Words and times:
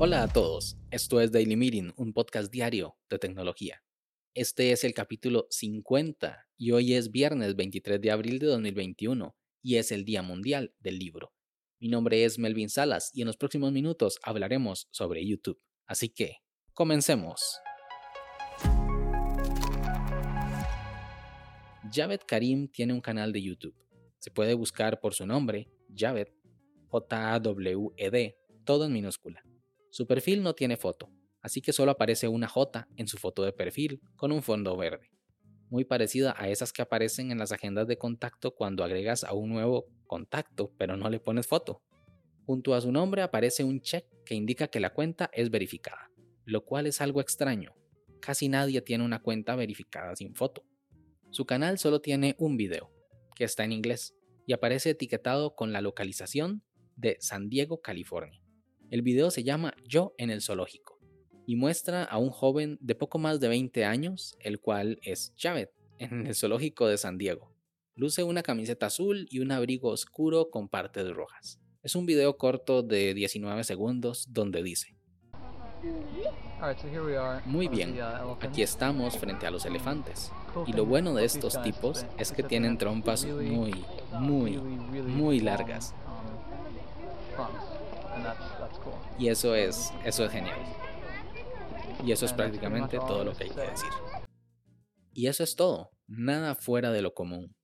Hola 0.00 0.22
a 0.22 0.28
todos, 0.28 0.76
esto 0.92 1.20
es 1.20 1.32
Daily 1.32 1.56
Meeting, 1.56 1.92
un 1.96 2.12
podcast 2.12 2.52
diario 2.52 2.96
de 3.10 3.18
tecnología. 3.18 3.82
Este 4.32 4.70
es 4.70 4.84
el 4.84 4.94
capítulo 4.94 5.48
50 5.50 6.46
y 6.56 6.70
hoy 6.70 6.94
es 6.94 7.10
viernes 7.10 7.56
23 7.56 8.00
de 8.00 8.10
abril 8.12 8.38
de 8.38 8.46
2021 8.46 9.36
y 9.60 9.74
es 9.74 9.90
el 9.90 10.04
Día 10.04 10.22
Mundial 10.22 10.72
del 10.78 11.00
Libro. 11.00 11.32
Mi 11.80 11.88
nombre 11.88 12.24
es 12.24 12.38
Melvin 12.38 12.68
Salas 12.68 13.10
y 13.12 13.22
en 13.22 13.26
los 13.26 13.36
próximos 13.36 13.72
minutos 13.72 14.20
hablaremos 14.22 14.86
sobre 14.92 15.26
YouTube. 15.26 15.60
Así 15.86 16.08
que, 16.08 16.36
comencemos. 16.74 17.58
Javed 21.92 22.20
Karim 22.26 22.68
tiene 22.68 22.92
un 22.92 23.00
canal 23.00 23.32
de 23.32 23.42
YouTube. 23.42 23.74
Se 24.18 24.30
puede 24.30 24.54
buscar 24.54 25.00
por 25.00 25.14
su 25.14 25.26
nombre, 25.26 25.68
Javed, 25.96 26.28
J-A-W-E-D, 26.88 28.36
todo 28.64 28.84
en 28.84 28.92
minúscula. 28.92 29.42
Su 29.90 30.06
perfil 30.06 30.42
no 30.42 30.54
tiene 30.54 30.76
foto, 30.76 31.10
así 31.40 31.60
que 31.60 31.72
solo 31.72 31.92
aparece 31.92 32.28
una 32.28 32.48
J 32.48 32.88
en 32.96 33.08
su 33.08 33.16
foto 33.16 33.42
de 33.42 33.52
perfil 33.52 34.00
con 34.16 34.32
un 34.32 34.42
fondo 34.42 34.76
verde, 34.76 35.10
muy 35.70 35.84
parecida 35.84 36.34
a 36.36 36.48
esas 36.48 36.72
que 36.72 36.82
aparecen 36.82 37.30
en 37.30 37.38
las 37.38 37.52
agendas 37.52 37.86
de 37.86 37.98
contacto 37.98 38.54
cuando 38.54 38.84
agregas 38.84 39.24
a 39.24 39.34
un 39.34 39.50
nuevo 39.50 39.86
contacto 40.06 40.72
pero 40.76 40.96
no 40.96 41.08
le 41.10 41.20
pones 41.20 41.46
foto. 41.46 41.82
Junto 42.46 42.74
a 42.74 42.80
su 42.80 42.90
nombre 42.90 43.22
aparece 43.22 43.62
un 43.62 43.80
check 43.80 44.06
que 44.24 44.34
indica 44.34 44.68
que 44.68 44.80
la 44.80 44.94
cuenta 44.94 45.30
es 45.32 45.50
verificada, 45.50 46.10
lo 46.44 46.64
cual 46.64 46.86
es 46.86 47.00
algo 47.00 47.20
extraño. 47.20 47.74
Casi 48.20 48.48
nadie 48.48 48.80
tiene 48.80 49.04
una 49.04 49.22
cuenta 49.22 49.54
verificada 49.54 50.16
sin 50.16 50.34
foto. 50.34 50.64
Su 51.30 51.44
canal 51.44 51.78
solo 51.78 52.00
tiene 52.00 52.34
un 52.38 52.56
video, 52.56 52.90
que 53.34 53.44
está 53.44 53.64
en 53.64 53.72
inglés, 53.72 54.14
y 54.48 54.54
aparece 54.54 54.90
etiquetado 54.90 55.54
con 55.54 55.74
la 55.74 55.82
localización 55.82 56.62
de 56.96 57.18
San 57.20 57.50
Diego, 57.50 57.82
California. 57.82 58.40
El 58.90 59.02
video 59.02 59.30
se 59.30 59.44
llama 59.44 59.74
Yo 59.86 60.14
en 60.16 60.30
el 60.30 60.40
zoológico 60.40 60.98
y 61.46 61.56
muestra 61.56 62.02
a 62.02 62.16
un 62.16 62.30
joven 62.30 62.78
de 62.80 62.94
poco 62.94 63.18
más 63.18 63.40
de 63.40 63.48
20 63.48 63.84
años, 63.84 64.38
el 64.40 64.58
cual 64.58 64.98
es 65.02 65.34
Javed, 65.36 65.68
en 65.98 66.26
el 66.26 66.34
zoológico 66.34 66.86
de 66.86 66.96
San 66.96 67.18
Diego. 67.18 67.54
Luce 67.94 68.22
una 68.22 68.42
camiseta 68.42 68.86
azul 68.86 69.26
y 69.30 69.40
un 69.40 69.52
abrigo 69.52 69.90
oscuro 69.90 70.48
con 70.48 70.70
partes 70.70 71.10
rojas. 71.10 71.60
Es 71.82 71.94
un 71.94 72.06
video 72.06 72.38
corto 72.38 72.82
de 72.82 73.12
19 73.12 73.64
segundos 73.64 74.28
donde 74.32 74.62
dice, 74.62 74.96
muy 77.44 77.68
bien, 77.68 77.98
aquí 78.40 78.62
estamos 78.62 79.16
frente 79.16 79.46
a 79.46 79.50
los 79.50 79.64
elefantes. 79.64 80.32
Y 80.66 80.72
lo 80.72 80.84
bueno 80.84 81.14
de 81.14 81.24
estos 81.24 81.60
tipos 81.62 82.04
es 82.18 82.32
que 82.32 82.42
tienen 82.42 82.78
trompas 82.78 83.24
muy, 83.24 83.84
muy, 84.12 84.56
muy 84.56 85.40
largas. 85.40 85.94
Y 89.18 89.28
eso 89.28 89.54
es, 89.54 89.92
eso 90.04 90.24
es 90.24 90.32
genial. 90.32 90.58
Y 92.04 92.12
eso 92.12 92.24
es 92.26 92.32
prácticamente 92.32 92.98
todo 92.98 93.24
lo 93.24 93.34
que 93.34 93.44
hay 93.44 93.50
que 93.50 93.60
decir. 93.60 93.90
Y 95.12 95.26
eso 95.26 95.42
es 95.42 95.56
todo, 95.56 95.90
nada 96.06 96.54
fuera 96.54 96.92
de 96.92 97.02
lo 97.02 97.14
común. 97.14 97.54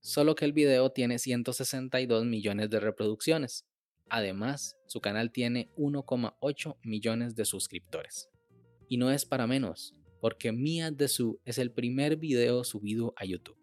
Solo 0.00 0.34
que 0.34 0.44
el 0.44 0.52
video 0.52 0.90
tiene 0.90 1.18
162 1.18 2.24
millones 2.24 2.70
de 2.70 2.78
reproducciones. 2.78 3.64
Además, 4.08 4.76
su 4.86 5.00
canal 5.00 5.32
tiene 5.32 5.70
1,8 5.76 6.76
millones 6.82 7.34
de 7.34 7.44
suscriptores. 7.44 8.28
Y 8.88 8.96
no 8.96 9.10
es 9.10 9.24
para 9.24 9.46
menos, 9.46 9.94
porque 10.20 10.52
Mia 10.52 10.90
de 10.90 11.08
Su 11.08 11.40
es 11.44 11.58
el 11.58 11.72
primer 11.72 12.16
video 12.16 12.64
subido 12.64 13.14
a 13.16 13.24
YouTube. 13.24 13.58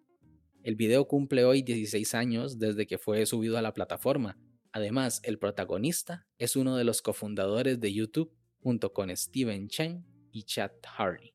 El 0.64 0.76
video 0.76 1.08
cumple 1.08 1.46
hoy 1.46 1.62
16 1.62 2.14
años 2.16 2.60
desde 2.60 2.86
que 2.86 2.98
fue 2.98 3.26
subido 3.26 3.58
a 3.58 3.62
la 3.62 3.74
plataforma 3.74 4.38
Además, 4.74 5.20
el 5.24 5.38
protagonista 5.38 6.26
es 6.38 6.56
uno 6.56 6.78
de 6.78 6.86
los 6.86 7.02
cofundadores 7.02 7.80
de 7.80 7.94
YouTube 7.94 8.34
junto 8.62 8.94
con 8.94 9.16
Steven 9.16 9.68
Chen 9.68 10.06
y 10.32 10.44
Chad 10.44 10.72
Harley. 10.98 11.34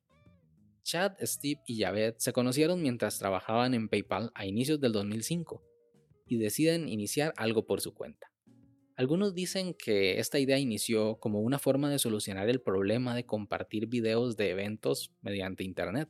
Chad, 0.83 1.13
Steve 1.21 1.61
y 1.67 1.81
Javed 1.81 2.15
se 2.17 2.33
conocieron 2.33 2.81
mientras 2.81 3.19
trabajaban 3.19 3.73
en 3.73 3.89
PayPal 3.89 4.31
a 4.33 4.45
inicios 4.45 4.79
del 4.79 4.93
2005 4.93 5.61
y 6.25 6.37
deciden 6.37 6.89
iniciar 6.89 7.33
algo 7.37 7.67
por 7.67 7.81
su 7.81 7.93
cuenta. 7.93 8.31
Algunos 8.97 9.33
dicen 9.33 9.73
que 9.73 10.19
esta 10.19 10.39
idea 10.39 10.59
inició 10.59 11.15
como 11.19 11.39
una 11.39 11.59
forma 11.59 11.89
de 11.89 11.99
solucionar 11.99 12.49
el 12.49 12.59
problema 12.59 13.15
de 13.15 13.25
compartir 13.25 13.87
videos 13.87 14.35
de 14.35 14.49
eventos 14.49 15.13
mediante 15.21 15.63
Internet. 15.63 16.09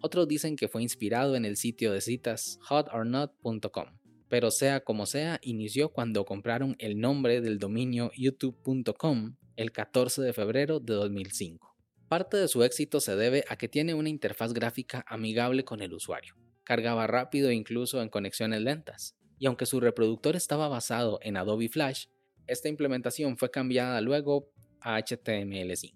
Otros 0.00 0.26
dicen 0.26 0.56
que 0.56 0.66
fue 0.66 0.82
inspirado 0.82 1.36
en 1.36 1.44
el 1.44 1.56
sitio 1.56 1.92
de 1.92 2.00
citas 2.00 2.58
hotornot.com 2.68 4.02
pero 4.32 4.50
sea 4.50 4.80
como 4.80 5.04
sea, 5.04 5.38
inició 5.42 5.90
cuando 5.90 6.24
compraron 6.24 6.74
el 6.78 6.98
nombre 6.98 7.42
del 7.42 7.58
dominio 7.58 8.10
youtube.com 8.16 9.36
el 9.56 9.72
14 9.72 10.22
de 10.22 10.32
febrero 10.32 10.80
de 10.80 10.94
2005. 10.94 11.76
Parte 12.08 12.38
de 12.38 12.48
su 12.48 12.64
éxito 12.64 13.00
se 13.00 13.14
debe 13.14 13.44
a 13.50 13.56
que 13.56 13.68
tiene 13.68 13.92
una 13.92 14.08
interfaz 14.08 14.54
gráfica 14.54 15.04
amigable 15.06 15.66
con 15.66 15.82
el 15.82 15.92
usuario. 15.92 16.34
Cargaba 16.64 17.06
rápido 17.06 17.52
incluso 17.52 18.00
en 18.00 18.08
conexiones 18.08 18.62
lentas. 18.62 19.14
Y 19.42 19.46
aunque 19.46 19.66
su 19.66 19.80
reproductor 19.80 20.36
estaba 20.36 20.68
basado 20.68 21.18
en 21.20 21.36
Adobe 21.36 21.68
Flash, 21.68 22.06
esta 22.46 22.68
implementación 22.68 23.36
fue 23.36 23.50
cambiada 23.50 24.00
luego 24.00 24.48
a 24.80 25.00
HTML5. 25.00 25.94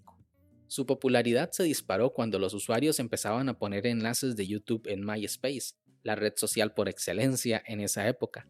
Su 0.66 0.84
popularidad 0.84 1.52
se 1.52 1.62
disparó 1.62 2.12
cuando 2.12 2.40
los 2.40 2.54
usuarios 2.54 2.98
empezaban 2.98 3.48
a 3.48 3.56
poner 3.56 3.86
enlaces 3.86 4.34
de 4.34 4.48
YouTube 4.48 4.88
en 4.88 5.06
MySpace 5.06 5.76
la 6.02 6.16
red 6.16 6.32
social 6.34 6.74
por 6.74 6.88
excelencia 6.88 7.62
en 7.64 7.78
esa 7.78 8.08
época, 8.08 8.48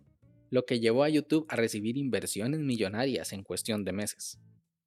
lo 0.48 0.64
que 0.64 0.80
llevó 0.80 1.04
a 1.04 1.10
YouTube 1.10 1.44
a 1.50 1.56
recibir 1.56 1.98
inversiones 1.98 2.60
millonarias 2.60 3.34
en 3.34 3.42
cuestión 3.42 3.84
de 3.84 3.92
meses. 3.92 4.40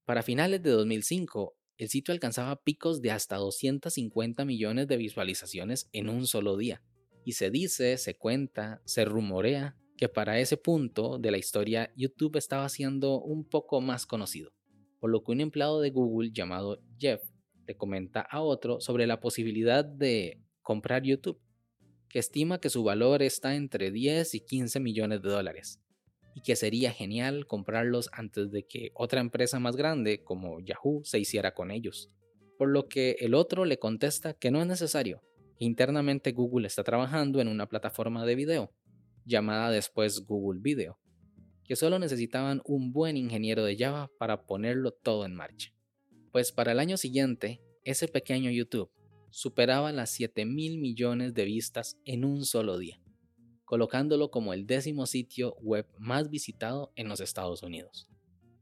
Para 0.06 0.24
finales 0.24 0.64
de 0.64 0.72
2005, 0.72 1.56
el 1.78 1.90
sitio 1.90 2.16
alcanzaba 2.16 2.64
picos 2.64 3.04
de 3.04 3.12
hasta 3.12 3.36
250 3.36 4.44
millones 4.44 4.88
de 4.88 4.98
visualizaciones 4.98 5.88
en 5.94 6.10
un 6.10 6.26
solo 6.26 6.58
día, 6.58 6.82
y 7.26 7.34
se 7.34 7.52
dice, 7.52 7.96
se 8.00 8.18
cuenta, 8.18 8.82
se 8.86 9.06
rumorea 9.06 9.76
que 10.00 10.08
para 10.08 10.40
ese 10.40 10.56
punto 10.56 11.18
de 11.20 11.30
la 11.30 11.38
historia 11.38 11.92
YouTube 11.98 12.38
estaba 12.38 12.70
siendo 12.70 13.20
un 13.20 13.44
poco 13.44 13.82
más 13.82 14.06
conocido, 14.06 14.54
por 15.02 15.10
lo 15.10 15.22
que 15.26 15.34
un 15.34 15.42
empleado 15.42 15.82
de 15.82 15.90
Google 15.90 16.32
llamado 16.32 16.82
Jeff 16.98 17.22
le 17.68 17.76
comenta 17.76 18.22
a 18.22 18.42
otro 18.42 18.80
sobre 18.80 19.08
la 19.08 19.20
posibilidad 19.20 19.84
de 19.84 20.42
comprar 20.62 21.04
YouTube 21.04 21.42
que 22.08 22.20
estima 22.20 22.62
que 22.62 22.70
su 22.70 22.82
valor 22.82 23.22
está 23.22 23.58
entre 23.58 23.92
10 23.92 24.36
y 24.36 24.40
15 24.40 24.80
millones 24.80 25.22
de 25.22 25.32
dólares, 25.32 25.82
y 26.34 26.44
que 26.44 26.56
sería 26.56 26.94
genial 26.94 27.46
comprarlos 27.46 28.10
antes 28.14 28.52
de 28.52 28.66
que 28.66 28.92
otra 28.94 29.20
empresa 29.20 29.60
más 29.60 29.76
grande 29.76 30.24
como 30.24 30.62
Yahoo 30.62 31.02
se 31.04 31.20
hiciera 31.20 31.54
con 31.54 31.72
ellos. 31.72 32.10
Por 32.58 32.70
lo 32.70 32.88
que 32.88 33.18
el 33.20 33.34
otro 33.34 33.66
le 33.66 33.80
contesta 33.80 34.34
que 34.34 34.50
no 34.50 34.62
es 34.62 34.68
necesario, 34.68 35.22
internamente 35.58 36.32
Google 36.32 36.68
está 36.68 36.86
trabajando 36.86 37.42
en 37.42 37.50
una 37.50 37.68
plataforma 37.68 38.26
de 38.26 38.36
video, 38.36 38.72
llamada 39.30 39.70
después 39.70 40.26
Google 40.26 40.60
Video, 40.62 41.00
que 41.64 41.76
solo 41.76 42.00
necesitaban 42.00 42.62
un 42.66 42.92
buen 42.92 43.16
ingeniero 43.16 43.64
de 43.64 43.78
Java 43.78 44.10
para 44.18 44.46
ponerlo 44.46 44.92
todo 44.92 45.26
en 45.26 45.36
marcha. 45.36 45.72
Pues 46.32 46.52
para 46.52 46.72
el 46.74 46.80
año 46.80 46.98
siguiente, 46.98 47.62
ese 47.84 48.08
pequeño 48.08 48.52
YouTube 48.52 48.92
superaba 49.30 49.92
las 49.92 50.10
7 50.10 50.46
mil 50.46 50.80
millones 50.80 51.34
de 51.34 51.46
vistas 51.46 51.98
en 52.06 52.26
un 52.26 52.44
solo 52.44 52.80
día, 52.80 53.00
colocándolo 53.66 54.32
como 54.32 54.54
el 54.54 54.66
décimo 54.66 55.06
sitio 55.06 55.56
web 55.62 55.88
más 56.00 56.30
visitado 56.30 56.92
en 56.96 57.08
los 57.08 57.20
Estados 57.20 57.62
Unidos. 57.62 58.10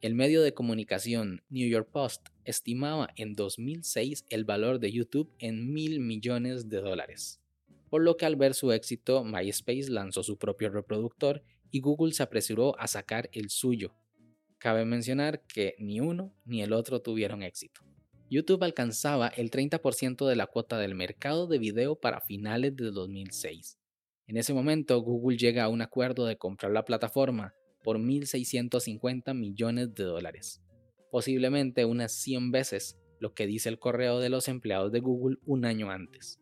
El 0.02 0.14
medio 0.14 0.42
de 0.42 0.54
comunicación 0.54 1.44
New 1.50 1.68
York 1.68 1.90
Post 1.92 2.28
estimaba 2.44 3.10
en 3.16 3.34
2006 3.34 4.26
el 4.30 4.44
valor 4.44 4.80
de 4.80 4.92
YouTube 4.92 5.34
en 5.40 5.74
mil 5.74 6.02
millones 6.02 6.70
de 6.70 6.82
dólares, 6.82 7.42
por 7.90 8.02
lo 8.02 8.18
que 8.18 8.26
al 8.26 8.36
ver 8.36 8.54
su 8.54 8.72
éxito 8.72 9.24
MySpace 9.24 9.90
lanzó 9.90 10.24
su 10.24 10.38
propio 10.38 10.70
reproductor 10.70 11.44
y 11.72 11.80
Google 11.80 12.14
se 12.14 12.24
apresuró 12.24 12.80
a 12.80 12.88
sacar 12.88 13.30
el 13.34 13.50
suyo. 13.50 13.94
Cabe 14.58 14.86
mencionar 14.86 15.44
que 15.46 15.76
ni 15.80 16.00
uno 16.00 16.34
ni 16.46 16.62
el 16.62 16.74
otro 16.74 17.02
tuvieron 17.02 17.44
éxito. 17.44 17.82
YouTube 18.30 18.64
alcanzaba 18.64 19.28
el 19.30 19.52
30% 19.52 20.28
de 20.28 20.36
la 20.36 20.48
cuota 20.48 20.78
del 20.78 20.96
mercado 20.96 21.48
de 21.48 21.60
video 21.60 21.96
para 21.96 22.20
finales 22.20 22.76
de 22.76 22.92
2006. 22.92 23.78
En 24.28 24.36
ese 24.36 24.54
momento, 24.54 25.00
Google 25.00 25.38
llega 25.38 25.64
a 25.64 25.70
un 25.70 25.82
acuerdo 25.82 26.26
de 26.26 26.38
comprar 26.38 26.74
la 26.74 26.84
plataforma 26.84 27.54
por 27.84 27.98
1.650 27.98 29.34
millones 29.34 29.94
de 29.96 30.04
dólares, 30.04 30.62
posiblemente 31.10 31.86
unas 31.86 32.12
100 32.12 32.52
veces 32.52 32.98
lo 33.20 33.34
que 33.34 33.48
dice 33.48 33.70
el 33.70 33.80
correo 33.80 34.20
de 34.20 34.30
los 34.30 34.50
empleados 34.50 34.92
de 34.92 35.00
Google 35.00 35.38
un 35.46 35.64
año 35.64 35.90
antes. 35.90 36.42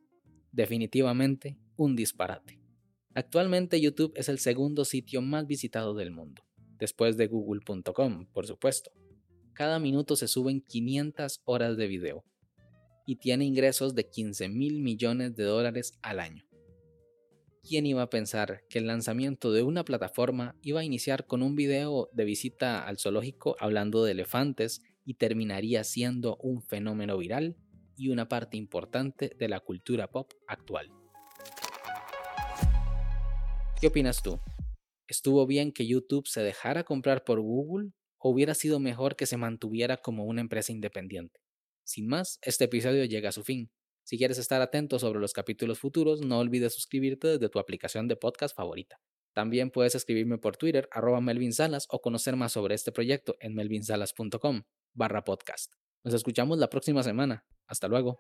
Definitivamente, 0.56 1.58
un 1.76 1.96
disparate. 1.96 2.60
Actualmente 3.14 3.80
YouTube 3.80 4.14
es 4.16 4.30
el 4.30 4.40
segundo 4.40 4.86
sitio 4.86 5.22
más 5.22 5.46
visitado 5.46 5.94
del 5.94 6.12
mundo, 6.12 6.44
después 6.80 7.16
de 7.18 7.28
google.com, 7.28 8.26
por 8.34 8.48
supuesto 8.48 8.92
cada 9.56 9.80
minuto 9.80 10.16
se 10.16 10.28
suben 10.28 10.62
500 10.62 11.42
horas 11.46 11.78
de 11.78 11.88
video 11.88 12.24
y 13.08 13.16
tiene 13.16 13.46
ingresos 13.46 13.96
de 13.96 14.10
15 14.10 14.50
mil 14.50 14.82
millones 14.82 15.36
de 15.36 15.46
dólares 15.46 15.98
al 16.02 16.20
año. 16.20 16.46
¿Quién 17.64 17.86
iba 17.88 18.04
a 18.04 18.10
pensar 18.10 18.64
que 18.70 18.80
el 18.80 18.88
lanzamiento 18.88 19.52
de 19.52 19.64
una 19.64 19.86
plataforma 19.86 20.56
iba 20.62 20.82
a 20.82 20.84
iniciar 20.84 21.26
con 21.26 21.42
un 21.42 21.56
video 21.56 22.10
de 22.14 22.26
visita 22.26 22.86
al 22.86 23.00
zoológico 23.00 23.56
hablando 23.60 24.04
de 24.04 24.12
elefantes 24.12 24.84
y 25.06 25.16
terminaría 25.16 25.84
siendo 25.84 26.36
un 26.38 26.62
fenómeno 26.62 27.18
viral 27.18 27.56
y 27.98 28.10
una 28.10 28.28
parte 28.28 28.58
importante 28.58 29.36
de 29.38 29.48
la 29.48 29.60
cultura 29.60 30.10
pop 30.10 30.32
actual? 30.48 30.92
¿Qué 33.80 33.88
opinas 33.88 34.24
tú? 34.24 34.40
¿Estuvo 35.08 35.46
bien 35.46 35.72
que 35.72 35.86
YouTube 35.86 36.28
se 36.28 36.42
dejara 36.42 36.84
comprar 36.84 37.24
por 37.24 37.40
Google 37.42 37.92
o 38.18 38.30
hubiera 38.30 38.56
sido 38.56 38.80
mejor 38.80 39.16
que 39.16 39.26
se 39.26 39.38
mantuviera 39.38 39.98
como 39.98 40.26
una 40.26 40.42
empresa 40.42 40.72
independiente? 40.72 41.40
Sin 41.84 42.08
más, 42.08 42.40
este 42.42 42.66
episodio 42.66 43.06
llega 43.06 43.30
a 43.30 43.32
su 43.32 43.44
fin. 43.44 43.70
Si 44.04 44.18
quieres 44.18 44.38
estar 44.38 44.62
atento 44.62 44.98
sobre 44.98 45.20
los 45.20 45.34
capítulos 45.34 45.80
futuros, 45.80 46.22
no 46.22 46.40
olvides 46.40 46.74
suscribirte 46.74 47.28
desde 47.28 47.50
tu 47.50 47.60
aplicación 47.60 48.08
de 48.08 48.16
podcast 48.16 48.56
favorita. 48.56 49.00
También 49.34 49.70
puedes 49.70 49.96
escribirme 49.96 50.38
por 50.38 50.58
Twitter, 50.58 50.88
arroba 50.92 51.22
Melvin 51.22 51.54
Salas, 51.54 51.88
o 51.90 52.02
conocer 52.02 52.36
más 52.36 52.54
sobre 52.54 52.74
este 52.74 52.92
proyecto 52.92 53.36
en 53.40 53.54
melvinsalas.com 53.54 54.64
barra 54.94 55.24
podcast. 55.24 55.74
Nos 56.04 56.14
escuchamos 56.14 56.58
la 56.58 56.70
próxima 56.70 57.04
semana. 57.04 57.46
Hasta 57.68 57.88
luego. 57.88 58.20